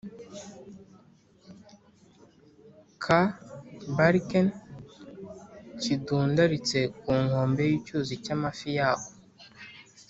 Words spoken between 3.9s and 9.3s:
Bakarne kidundaritse ku nkombe y’ icyuzi cy’ amafi yako